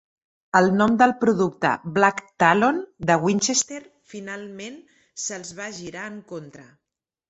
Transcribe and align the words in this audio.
El 0.59 0.69
nom 0.77 0.95
del 1.01 1.13
producte 1.23 1.73
"Black 1.99 2.23
Talon", 2.45 2.81
de 3.11 3.19
Winchester, 3.27 3.81
finalment 4.17 4.85
se'ls 5.29 5.57
va 5.63 5.73
girar 5.81 6.13
en 6.15 6.23
contra. 6.37 6.71